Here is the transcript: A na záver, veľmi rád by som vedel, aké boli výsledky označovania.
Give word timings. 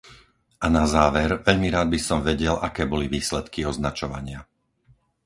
A 0.57 0.65
na 0.77 0.85
záver, 0.95 1.29
veľmi 1.47 1.69
rád 1.75 1.87
by 1.93 1.99
som 2.07 2.19
vedel, 2.29 2.55
aké 2.67 2.83
boli 2.93 3.05
výsledky 3.15 3.61
označovania. 3.71 4.39